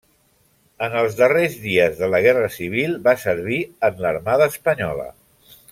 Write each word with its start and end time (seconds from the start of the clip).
En 0.85 0.95
els 1.01 1.17
darrers 1.19 1.57
dies 1.65 1.99
de 2.01 2.09
la 2.15 2.21
guerra 2.27 2.49
civil 2.57 2.97
va 3.09 3.17
servir 3.27 3.61
en 3.91 4.03
l'Armada 4.07 4.49
Espanyola. 4.55 5.07